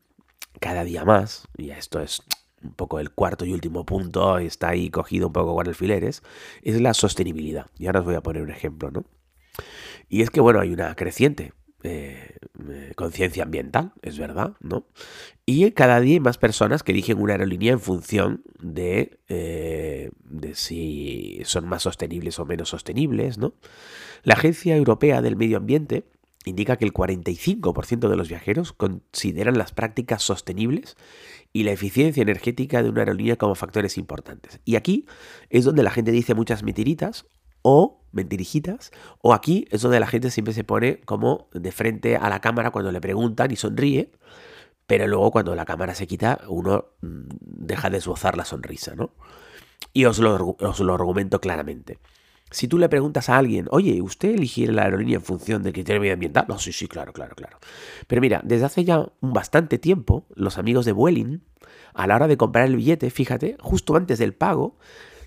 cada 0.61 0.85
día 0.85 1.05
más, 1.05 1.49
y 1.57 1.71
esto 1.71 2.01
es 2.01 2.23
un 2.63 2.73
poco 2.73 2.99
el 2.99 3.11
cuarto 3.11 3.45
y 3.45 3.53
último 3.53 3.85
punto, 3.85 4.39
está 4.39 4.71
ahí 4.71 4.91
cogido 4.91 5.29
un 5.29 5.33
poco 5.33 5.55
con 5.55 5.69
alfileres, 5.69 6.23
es 6.63 6.81
la 6.81 6.95
sostenibilidad. 6.95 7.67
Y 7.79 7.87
ahora 7.87 8.01
os 8.01 8.07
voy 8.07 8.15
a 8.15 8.23
poner 8.23 8.43
un 8.43 8.51
ejemplo, 8.51 8.91
¿no? 8.91 9.05
Y 10.09 10.23
es 10.23 10.31
que, 10.31 10.41
bueno, 10.41 10.61
hay 10.61 10.73
una 10.73 10.95
creciente 10.95 11.53
eh, 11.87 12.37
eh, 12.69 12.93
conciencia 12.97 13.45
ambiental, 13.45 13.93
es 14.03 14.19
verdad, 14.19 14.55
¿no? 14.61 14.87
Y 15.45 15.71
cada 15.73 16.01
día 16.01 16.15
hay 16.15 16.21
más 16.21 16.39
personas 16.39 16.83
que 16.83 16.93
eligen 16.93 17.21
una 17.21 17.35
aerolínea 17.35 17.73
en 17.73 17.81
función 17.81 18.43
de, 18.61 19.19
eh, 19.29 20.11
si 20.55 21.41
son 21.45 21.69
más 21.69 21.83
sostenibles 21.83 22.39
o 22.39 22.45
menos 22.45 22.71
sostenibles, 22.71 23.39
¿no? 23.39 23.55
La 24.23 24.35
Agencia 24.35 24.77
Europea 24.77 25.23
del 25.23 25.37
Medio 25.37 25.59
Ambiente 25.59 26.05
indica 26.45 26.77
que 26.77 26.85
el 26.85 26.93
45% 26.93 28.09
de 28.09 28.17
los 28.17 28.29
viajeros 28.29 28.73
consideran 28.73 29.59
las 29.59 29.73
prácticas 29.73 30.23
sostenibles 30.23 30.97
y 31.53 31.65
la 31.65 31.73
eficiencia 31.73 32.23
energética 32.23 32.83
de 32.83 32.89
una 32.89 33.03
aerolínea 33.03 33.37
como 33.37 33.55
factores 33.55 33.99
importantes. 33.99 34.61
Y 34.65 34.77
aquí 34.77 35.07
es 35.51 35.65
donde 35.65 35.83
la 35.83 35.91
gente 35.91 36.13
dice 36.13 36.35
muchas 36.35 36.63
mentiritas 36.63 37.27
o 37.69 37.99
mentirijitas, 38.13 38.93
o 39.23 39.35
aquí 39.35 39.67
es 39.73 39.83
donde 39.83 39.99
la 39.99 40.07
gente 40.07 40.31
siempre 40.31 40.55
se 40.55 40.63
pone 40.63 41.01
como 41.01 41.49
de 41.53 41.73
frente 41.73 42.17
a 42.17 42.29
la 42.29 42.41
cámara 42.41 42.71
cuando 42.71 42.93
le 42.93 43.01
preguntan 43.01 43.51
y 43.51 43.57
sonríe, 43.57 44.13
pero 44.87 45.09
luego 45.09 45.33
cuando 45.33 45.53
la 45.57 45.65
cámara 45.65 45.97
se 45.97 46.07
quita 46.07 46.43
uno 46.47 46.85
mm, 47.01 47.25
deja 47.41 47.91
de 47.91 47.99
esbozar 47.99 48.37
la 48.37 48.45
sonrisa, 48.45 48.95
¿no? 48.95 49.11
Y 49.93 50.05
os 50.05 50.21
lo, 50.21 50.57
os 50.61 50.79
lo 50.79 50.95
argumento 50.95 51.41
claramente. 51.41 51.99
Si 52.53 52.69
tú 52.69 52.79
le 52.79 52.89
preguntas 52.89 53.29
a 53.29 53.37
alguien, 53.37 53.67
oye, 53.73 54.01
¿usted 54.01 54.37
elige 54.37 54.71
la 54.71 54.85
aerolínea 54.85 55.17
en 55.17 55.23
función 55.23 55.65
del 55.65 55.73
criterio 55.73 56.01
medioambiental? 56.01 56.45
No, 56.49 56.61
sí, 56.61 56.73
sí, 56.73 56.87
claro, 56.87 57.13
claro, 57.13 57.35
claro. 57.35 57.59
Pero 58.07 58.21
mira, 58.21 58.43
desde 58.45 58.67
hace 58.67 58.85
ya 58.85 59.09
un 59.21 59.33
bastante 59.33 59.79
tiempo, 59.79 60.25
los 60.37 60.57
amigos 60.57 60.85
de 60.85 60.93
Vueling, 60.93 61.43
a 61.95 62.07
la 62.07 62.15
hora 62.15 62.29
de 62.29 62.37
comprar 62.37 62.67
el 62.67 62.77
billete, 62.77 63.11
fíjate, 63.11 63.57
justo 63.61 63.97
antes 63.97 64.21
del 64.21 64.35
pago, 64.35 64.79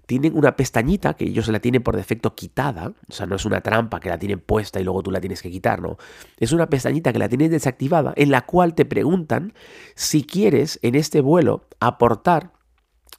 tienen 0.09 0.35
una 0.35 0.55
pestañita 0.55 1.13
que 1.13 1.25
ellos 1.25 1.47
la 1.49 1.59
tienen 1.59 1.83
por 1.83 1.95
defecto 1.95 2.33
quitada, 2.33 2.93
o 3.07 3.13
sea, 3.13 3.27
no 3.27 3.35
es 3.35 3.45
una 3.45 3.61
trampa 3.61 3.99
que 3.99 4.09
la 4.09 4.17
tienen 4.17 4.39
puesta 4.39 4.79
y 4.79 4.83
luego 4.83 5.03
tú 5.03 5.11
la 5.11 5.21
tienes 5.21 5.43
que 5.43 5.51
quitar, 5.51 5.83
no. 5.83 5.97
Es 6.39 6.51
una 6.51 6.67
pestañita 6.67 7.13
que 7.13 7.19
la 7.19 7.29
tienes 7.29 7.51
desactivada 7.51 8.11
en 8.15 8.31
la 8.31 8.47
cual 8.47 8.73
te 8.73 8.85
preguntan 8.85 9.53
si 9.93 10.23
quieres 10.23 10.79
en 10.81 10.95
este 10.95 11.21
vuelo 11.21 11.67
aportar 11.79 12.53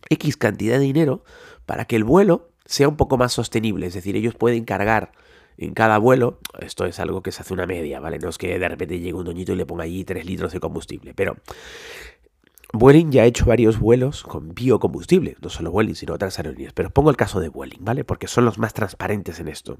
X 0.08 0.36
cantidad 0.36 0.78
de 0.78 0.84
dinero 0.84 1.22
para 1.64 1.84
que 1.84 1.94
el 1.94 2.02
vuelo 2.02 2.50
sea 2.64 2.88
un 2.88 2.96
poco 2.96 3.16
más 3.16 3.32
sostenible. 3.32 3.86
Es 3.86 3.94
decir, 3.94 4.16
ellos 4.16 4.34
pueden 4.34 4.64
cargar 4.64 5.12
en 5.58 5.74
cada 5.74 5.96
vuelo, 5.98 6.40
esto 6.58 6.86
es 6.86 6.98
algo 6.98 7.22
que 7.22 7.30
se 7.30 7.42
hace 7.42 7.54
una 7.54 7.66
media, 7.66 8.00
¿vale? 8.00 8.18
No 8.18 8.30
es 8.30 8.38
que 8.38 8.58
de 8.58 8.68
repente 8.68 8.98
llegue 8.98 9.14
un 9.14 9.26
doñito 9.26 9.52
y 9.52 9.56
le 9.56 9.66
ponga 9.66 9.84
allí 9.84 10.02
3 10.02 10.24
litros 10.24 10.52
de 10.52 10.58
combustible, 10.58 11.14
pero 11.14 11.36
Vueling 12.72 13.10
ya 13.10 13.22
ha 13.22 13.26
hecho 13.26 13.46
varios 13.46 13.80
vuelos 13.80 14.22
con 14.22 14.54
biocombustible, 14.54 15.36
no 15.42 15.48
solo 15.48 15.72
Vueling, 15.72 15.96
sino 15.96 16.14
otras 16.14 16.38
aerolíneas. 16.38 16.72
Pero 16.72 16.90
pongo 16.90 17.10
el 17.10 17.16
caso 17.16 17.40
de 17.40 17.48
Vueling, 17.48 17.84
¿vale? 17.84 18.04
Porque 18.04 18.28
son 18.28 18.44
los 18.44 18.58
más 18.58 18.74
transparentes 18.74 19.40
en 19.40 19.48
esto. 19.48 19.78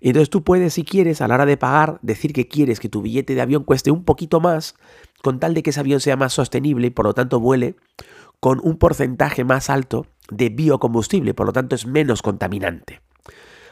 entonces 0.00 0.30
tú 0.30 0.42
puedes, 0.42 0.74
si 0.74 0.84
quieres, 0.84 1.20
a 1.20 1.28
la 1.28 1.34
hora 1.34 1.46
de 1.46 1.58
pagar, 1.58 1.98
decir 2.00 2.32
que 2.32 2.48
quieres 2.48 2.80
que 2.80 2.88
tu 2.88 3.02
billete 3.02 3.34
de 3.34 3.42
avión 3.42 3.64
cueste 3.64 3.90
un 3.90 4.04
poquito 4.04 4.40
más, 4.40 4.76
con 5.22 5.40
tal 5.40 5.52
de 5.52 5.62
que 5.62 5.70
ese 5.70 5.80
avión 5.80 6.00
sea 6.00 6.16
más 6.16 6.32
sostenible 6.32 6.86
y 6.86 6.90
por 6.90 7.04
lo 7.04 7.12
tanto 7.12 7.38
vuele 7.38 7.76
con 8.40 8.60
un 8.62 8.78
porcentaje 8.78 9.44
más 9.44 9.68
alto 9.68 10.06
de 10.30 10.48
biocombustible, 10.48 11.34
por 11.34 11.46
lo 11.46 11.52
tanto 11.52 11.74
es 11.74 11.86
menos 11.86 12.22
contaminante. 12.22 13.02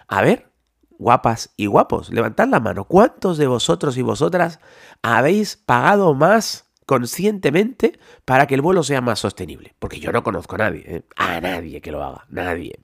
A 0.06 0.20
ver, 0.20 0.50
guapas 0.98 1.52
y 1.56 1.66
guapos, 1.66 2.10
levantad 2.10 2.48
la 2.48 2.60
mano. 2.60 2.84
¿Cuántos 2.84 3.38
de 3.38 3.46
vosotros 3.46 3.96
y 3.96 4.02
vosotras 4.02 4.60
habéis 5.02 5.56
pagado 5.56 6.14
más 6.14 6.63
conscientemente 6.86 7.98
para 8.24 8.46
que 8.46 8.54
el 8.54 8.60
vuelo 8.60 8.82
sea 8.82 9.00
más 9.00 9.18
sostenible. 9.18 9.74
Porque 9.78 10.00
yo 10.00 10.12
no 10.12 10.22
conozco 10.22 10.54
a 10.56 10.58
nadie, 10.58 10.84
¿eh? 10.86 11.02
a 11.16 11.40
nadie 11.40 11.80
que 11.80 11.92
lo 11.92 12.02
haga, 12.02 12.26
nadie. 12.28 12.78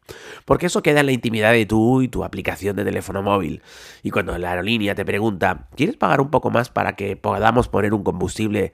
Porque 0.45 0.66
eso 0.66 0.83
queda 0.83 1.00
en 1.00 1.07
la 1.07 1.12
intimidad 1.12 1.52
de 1.52 1.66
tú 1.66 2.02
y 2.02 2.09
tu 2.09 2.25
aplicación 2.25 2.76
de 2.76 2.85
teléfono 2.85 3.23
móvil. 3.23 3.62
Y 4.02 4.11
cuando 4.11 4.37
la 4.38 4.50
aerolínea 4.50 4.95
te 4.95 5.04
pregunta, 5.04 5.69
¿quieres 5.76 5.97
pagar 5.97 6.21
un 6.21 6.30
poco 6.30 6.50
más 6.50 6.71
para 6.71 6.97
que 6.97 7.16
podamos 7.16 7.69
poner 7.69 7.95
un 7.95 8.02
combustible 8.02 8.73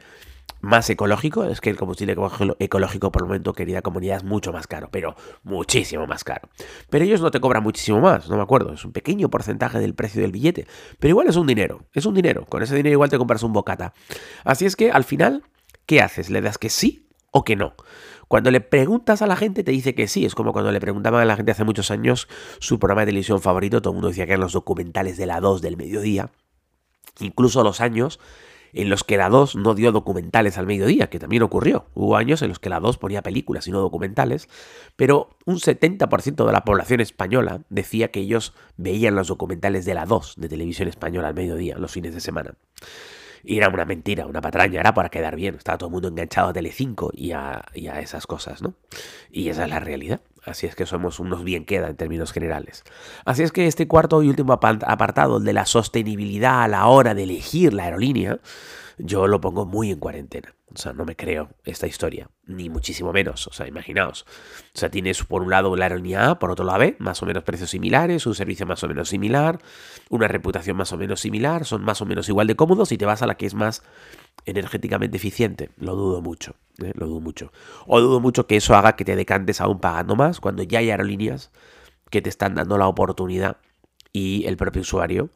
más 0.60 0.88
ecológico. 0.90 1.44
Es 1.44 1.60
que 1.60 1.70
el 1.70 1.76
combustible 1.76 2.16
ecológico 2.58 3.12
por 3.12 3.22
el 3.22 3.28
momento, 3.28 3.52
querida 3.52 3.82
comunidad, 3.82 4.18
es 4.18 4.24
mucho 4.24 4.52
más 4.52 4.66
caro, 4.66 4.88
pero 4.90 5.16
muchísimo 5.42 6.06
más 6.06 6.24
caro. 6.24 6.48
Pero 6.90 7.04
ellos 7.04 7.20
no 7.20 7.30
te 7.30 7.40
cobran 7.40 7.62
muchísimo 7.62 8.00
más, 8.00 8.28
no 8.28 8.36
me 8.36 8.42
acuerdo, 8.42 8.72
es 8.72 8.84
un 8.84 8.92
pequeño 8.92 9.30
porcentaje 9.30 9.78
del 9.78 9.94
precio 9.94 10.22
del 10.22 10.32
billete. 10.32 10.66
Pero 10.98 11.10
igual 11.10 11.28
es 11.28 11.36
un 11.36 11.46
dinero, 11.46 11.86
es 11.92 12.06
un 12.06 12.14
dinero. 12.14 12.46
Con 12.46 12.62
ese 12.62 12.74
dinero 12.74 12.94
igual 12.94 13.10
te 13.10 13.18
compras 13.18 13.42
un 13.42 13.52
bocata. 13.52 13.94
Así 14.44 14.66
es 14.66 14.76
que 14.76 14.90
al 14.90 15.04
final, 15.04 15.44
¿qué 15.86 16.00
haces? 16.00 16.30
¿Le 16.30 16.40
das 16.40 16.58
que 16.58 16.70
sí 16.70 17.08
o 17.30 17.44
que 17.44 17.56
no? 17.56 17.74
Cuando 18.28 18.50
le 18.50 18.60
preguntas 18.60 19.22
a 19.22 19.26
la 19.28 19.36
gente 19.36 19.62
te 19.62 19.70
dice 19.70 19.94
que 19.94 20.08
sí, 20.08 20.24
es 20.24 20.34
como 20.34 20.52
cuando 20.52 20.72
le 20.72 20.80
preguntaban 20.80 21.22
a 21.22 21.24
la 21.24 21.36
gente 21.36 21.52
hace 21.52 21.62
muchos 21.62 21.92
años 21.92 22.26
su 22.58 22.80
programa 22.80 23.02
de 23.02 23.06
televisión 23.06 23.40
favorito, 23.40 23.80
todo 23.80 23.92
el 23.92 23.94
mundo 23.94 24.08
decía 24.08 24.26
que 24.26 24.32
eran 24.32 24.40
los 24.40 24.52
documentales 24.52 25.16
de 25.16 25.26
la 25.26 25.40
2 25.40 25.62
del 25.62 25.76
mediodía, 25.76 26.32
incluso 27.20 27.62
los 27.62 27.80
años 27.80 28.18
en 28.76 28.90
los 28.90 29.04
que 29.04 29.16
la 29.16 29.30
2 29.30 29.56
no 29.56 29.74
dio 29.74 29.90
documentales 29.90 30.58
al 30.58 30.66
mediodía, 30.66 31.08
que 31.08 31.18
también 31.18 31.42
ocurrió. 31.42 31.86
Hubo 31.94 32.16
años 32.16 32.42
en 32.42 32.50
los 32.50 32.58
que 32.58 32.68
la 32.68 32.78
2 32.78 32.98
ponía 32.98 33.22
películas 33.22 33.66
y 33.66 33.70
no 33.70 33.80
documentales, 33.80 34.48
pero 34.96 35.30
un 35.46 35.56
70% 35.56 36.44
de 36.44 36.52
la 36.52 36.64
población 36.64 37.00
española 37.00 37.62
decía 37.70 38.08
que 38.08 38.20
ellos 38.20 38.52
veían 38.76 39.14
los 39.14 39.28
documentales 39.28 39.86
de 39.86 39.94
la 39.94 40.04
2 40.04 40.34
de 40.36 40.48
televisión 40.48 40.88
española 40.88 41.28
al 41.28 41.34
mediodía, 41.34 41.78
los 41.78 41.92
fines 41.92 42.12
de 42.12 42.20
semana. 42.20 42.54
Y 43.42 43.56
era 43.56 43.68
una 43.68 43.86
mentira, 43.86 44.26
una 44.26 44.42
patraña, 44.42 44.80
era 44.80 44.92
para 44.92 45.08
quedar 45.08 45.36
bien. 45.36 45.54
Estaba 45.54 45.78
todo 45.78 45.88
el 45.88 45.92
mundo 45.92 46.08
enganchado 46.08 46.48
a 46.48 46.52
Telecinco 46.52 47.10
y 47.14 47.32
a, 47.32 47.64
y 47.74 47.86
a 47.86 48.00
esas 48.00 48.26
cosas, 48.26 48.60
¿no? 48.60 48.74
Y 49.30 49.48
esa 49.48 49.64
es 49.64 49.70
la 49.70 49.80
realidad. 49.80 50.20
Así 50.46 50.66
es 50.66 50.76
que 50.76 50.86
somos 50.86 51.18
unos 51.18 51.44
bien 51.44 51.64
queda 51.64 51.88
en 51.88 51.96
términos 51.96 52.32
generales. 52.32 52.84
Así 53.24 53.42
es 53.42 53.52
que 53.52 53.66
este 53.66 53.88
cuarto 53.88 54.22
y 54.22 54.28
último 54.28 54.52
apartado, 54.52 55.38
el 55.38 55.44
de 55.44 55.52
la 55.52 55.66
sostenibilidad 55.66 56.62
a 56.62 56.68
la 56.68 56.86
hora 56.86 57.14
de 57.14 57.24
elegir 57.24 57.74
la 57.74 57.84
aerolínea, 57.84 58.38
yo 58.98 59.26
lo 59.26 59.40
pongo 59.40 59.66
muy 59.66 59.90
en 59.90 59.98
cuarentena. 59.98 60.54
O 60.74 60.78
sea, 60.78 60.92
no 60.92 61.04
me 61.04 61.16
creo 61.16 61.50
esta 61.64 61.86
historia, 61.86 62.28
ni 62.44 62.68
muchísimo 62.68 63.12
menos. 63.12 63.46
O 63.46 63.52
sea, 63.52 63.66
imaginaos. 63.66 64.24
O 64.74 64.78
sea, 64.78 64.90
tienes 64.90 65.22
por 65.24 65.42
un 65.42 65.50
lado 65.50 65.74
la 65.76 65.86
aerolínea 65.86 66.30
A, 66.30 66.38
por 66.38 66.50
otro 66.50 66.64
la 66.64 66.78
B, 66.78 66.96
más 66.98 67.22
o 67.22 67.26
menos 67.26 67.44
precios 67.44 67.70
similares, 67.70 68.26
un 68.26 68.34
servicio 68.34 68.66
más 68.66 68.82
o 68.84 68.88
menos 68.88 69.08
similar, 69.08 69.60
una 70.10 70.28
reputación 70.28 70.76
más 70.76 70.92
o 70.92 70.96
menos 70.96 71.20
similar, 71.20 71.64
son 71.64 71.82
más 71.82 72.00
o 72.02 72.06
menos 72.06 72.28
igual 72.28 72.46
de 72.46 72.56
cómodos 72.56 72.92
y 72.92 72.98
te 72.98 73.06
vas 73.06 73.22
a 73.22 73.26
la 73.26 73.36
que 73.36 73.46
es 73.46 73.54
más 73.54 73.82
energéticamente 74.44 75.16
eficiente. 75.16 75.70
Lo 75.76 75.94
dudo 75.94 76.20
mucho, 76.20 76.56
¿eh? 76.82 76.92
lo 76.94 77.06
dudo 77.06 77.20
mucho. 77.20 77.52
O 77.86 78.00
dudo 78.00 78.20
mucho 78.20 78.46
que 78.46 78.56
eso 78.56 78.74
haga 78.74 78.96
que 78.96 79.04
te 79.04 79.16
decantes 79.16 79.60
aún 79.60 79.80
pagando 79.80 80.16
más 80.16 80.40
cuando 80.40 80.62
ya 80.62 80.78
hay 80.80 80.90
aerolíneas 80.90 81.50
que 82.10 82.22
te 82.22 82.28
están 82.28 82.54
dando 82.54 82.78
la 82.78 82.88
oportunidad 82.88 83.58
y 84.12 84.44
el 84.46 84.56
propio 84.56 84.82
usuario 84.82 85.30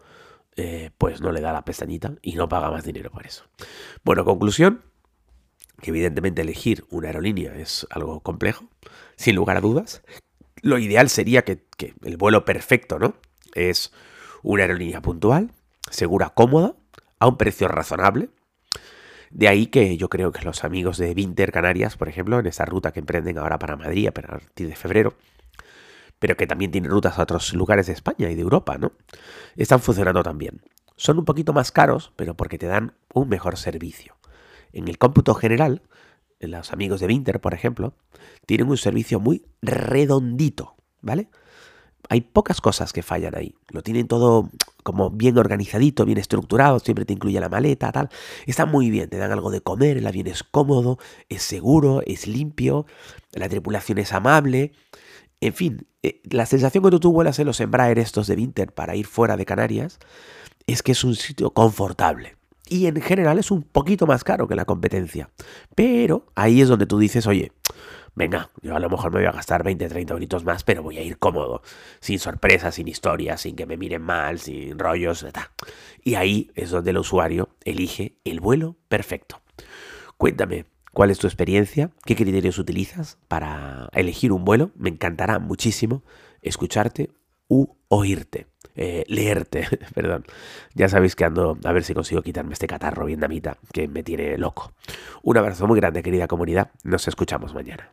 eh, 0.56 0.90
pues 0.98 1.20
no 1.20 1.32
le 1.32 1.40
da 1.40 1.52
la 1.52 1.64
pestañita 1.64 2.14
y 2.22 2.34
no 2.34 2.48
paga 2.48 2.70
más 2.70 2.84
dinero 2.84 3.10
por 3.10 3.26
eso. 3.26 3.44
Bueno, 4.04 4.24
conclusión, 4.24 4.82
que 5.80 5.90
evidentemente 5.90 6.42
elegir 6.42 6.84
una 6.90 7.08
aerolínea 7.08 7.54
es 7.54 7.86
algo 7.90 8.20
complejo, 8.20 8.66
sin 9.16 9.36
lugar 9.36 9.56
a 9.56 9.60
dudas. 9.60 10.02
Lo 10.62 10.78
ideal 10.78 11.08
sería 11.08 11.44
que, 11.44 11.64
que 11.76 11.94
el 12.02 12.16
vuelo 12.16 12.44
perfecto, 12.44 12.98
¿no? 12.98 13.14
Es 13.54 13.92
una 14.42 14.62
aerolínea 14.62 15.00
puntual, 15.00 15.52
segura, 15.90 16.30
cómoda, 16.30 16.74
a 17.18 17.28
un 17.28 17.36
precio 17.36 17.68
razonable. 17.68 18.30
De 19.30 19.46
ahí 19.46 19.66
que 19.66 19.96
yo 19.96 20.08
creo 20.08 20.32
que 20.32 20.44
los 20.44 20.64
amigos 20.64 20.98
de 20.98 21.12
Winter 21.12 21.52
Canarias, 21.52 21.96
por 21.96 22.08
ejemplo, 22.08 22.40
en 22.40 22.46
esa 22.46 22.64
ruta 22.64 22.92
que 22.92 22.98
emprenden 22.98 23.38
ahora 23.38 23.58
para 23.58 23.76
Madrid 23.76 24.08
a 24.08 24.12
partir 24.12 24.68
de 24.68 24.74
febrero, 24.74 25.14
pero 26.18 26.36
que 26.36 26.48
también 26.48 26.72
tienen 26.72 26.90
rutas 26.90 27.18
a 27.18 27.22
otros 27.22 27.54
lugares 27.54 27.86
de 27.86 27.92
España 27.92 28.28
y 28.28 28.34
de 28.34 28.42
Europa, 28.42 28.76
¿no? 28.76 28.92
Están 29.56 29.80
funcionando 29.80 30.22
también. 30.22 30.60
Son 30.96 31.18
un 31.18 31.24
poquito 31.24 31.52
más 31.52 31.70
caros, 31.70 32.12
pero 32.16 32.34
porque 32.34 32.58
te 32.58 32.66
dan 32.66 32.92
un 33.14 33.28
mejor 33.28 33.56
servicio. 33.56 34.16
En 34.72 34.88
el 34.88 34.98
cómputo 34.98 35.34
general, 35.34 35.82
los 36.40 36.72
amigos 36.72 37.00
de 37.00 37.06
Winter, 37.06 37.40
por 37.40 37.54
ejemplo, 37.54 37.94
tienen 38.46 38.68
un 38.68 38.76
servicio 38.76 39.20
muy 39.20 39.46
redondito, 39.62 40.74
¿vale? 41.00 41.28
Hay 42.08 42.22
pocas 42.22 42.60
cosas 42.60 42.92
que 42.92 43.02
fallan 43.02 43.36
ahí. 43.36 43.54
Lo 43.68 43.82
tienen 43.82 44.08
todo 44.08 44.50
como 44.82 45.10
bien 45.10 45.38
organizadito, 45.38 46.04
bien 46.04 46.18
estructurado, 46.18 46.78
siempre 46.78 47.04
te 47.04 47.12
incluye 47.12 47.40
la 47.40 47.48
maleta, 47.48 47.92
tal. 47.92 48.08
Está 48.46 48.66
muy 48.66 48.90
bien, 48.90 49.08
te 49.08 49.18
dan 49.18 49.32
algo 49.32 49.50
de 49.50 49.60
comer, 49.60 49.98
el 49.98 50.06
avión 50.06 50.26
es 50.26 50.42
cómodo, 50.42 50.98
es 51.28 51.42
seguro, 51.42 52.02
es 52.06 52.26
limpio, 52.26 52.86
la 53.32 53.48
tripulación 53.48 53.98
es 53.98 54.12
amable. 54.12 54.72
En 55.40 55.54
fin, 55.54 55.86
eh, 56.02 56.20
la 56.30 56.46
sensación 56.46 56.82
cuando 56.82 57.00
tú 57.00 57.12
vuelas 57.12 57.38
en 57.38 57.46
los 57.46 57.60
Embraer 57.60 57.98
estos 57.98 58.26
de 58.26 58.34
Winter 58.34 58.72
para 58.72 58.96
ir 58.96 59.06
fuera 59.06 59.36
de 59.36 59.46
Canarias 59.46 59.98
es 60.66 60.82
que 60.82 60.92
es 60.92 61.04
un 61.04 61.14
sitio 61.14 61.50
confortable. 61.50 62.36
Y 62.68 62.86
en 62.86 63.00
general 63.00 63.38
es 63.38 63.50
un 63.50 63.62
poquito 63.62 64.06
más 64.06 64.22
caro 64.22 64.46
que 64.46 64.54
la 64.54 64.64
competencia. 64.64 65.30
Pero 65.74 66.26
ahí 66.36 66.60
es 66.60 66.68
donde 66.68 66.86
tú 66.86 66.98
dices, 66.98 67.26
oye, 67.26 67.52
venga, 68.14 68.50
yo 68.62 68.76
a 68.76 68.80
lo 68.80 68.88
mejor 68.90 69.12
me 69.12 69.20
voy 69.20 69.28
a 69.28 69.32
gastar 69.32 69.62
20, 69.62 69.88
30 69.88 70.14
minutos 70.14 70.44
más, 70.44 70.64
pero 70.64 70.82
voy 70.82 70.98
a 70.98 71.02
ir 71.02 71.18
cómodo, 71.18 71.62
sin 72.00 72.18
sorpresas, 72.18 72.74
sin 72.74 72.88
historias, 72.88 73.40
sin 73.40 73.56
que 73.56 73.66
me 73.66 73.76
miren 73.76 74.02
mal, 74.02 74.38
sin 74.38 74.78
rollos, 74.78 75.26
Y 76.02 76.14
ahí 76.14 76.50
es 76.54 76.70
donde 76.70 76.90
el 76.90 76.98
usuario 76.98 77.50
elige 77.64 78.16
el 78.24 78.40
vuelo 78.40 78.76
perfecto. 78.88 79.40
Cuéntame, 80.16 80.66
¿Cuál 80.92 81.10
es 81.10 81.18
tu 81.18 81.28
experiencia? 81.28 81.90
¿Qué 82.04 82.16
criterios 82.16 82.58
utilizas 82.58 83.16
para 83.28 83.88
elegir 83.92 84.32
un 84.32 84.44
vuelo? 84.44 84.72
Me 84.74 84.90
encantará 84.90 85.38
muchísimo 85.38 86.02
escucharte 86.42 87.10
u 87.48 87.68
oírte. 87.88 88.48
Eh, 88.74 89.04
leerte, 89.06 89.66
perdón. 89.94 90.24
Ya 90.74 90.88
sabéis 90.88 91.14
que 91.14 91.24
ando 91.24 91.58
a 91.64 91.72
ver 91.72 91.84
si 91.84 91.94
consigo 91.94 92.22
quitarme 92.22 92.54
este 92.54 92.66
catarro 92.66 93.06
vietnamita 93.06 93.58
que 93.72 93.86
me 93.88 94.02
tiene 94.02 94.36
loco. 94.36 94.72
Un 95.22 95.36
abrazo 95.36 95.66
muy 95.66 95.78
grande, 95.78 96.02
querida 96.02 96.26
comunidad. 96.26 96.70
Nos 96.82 97.06
escuchamos 97.06 97.54
mañana. 97.54 97.92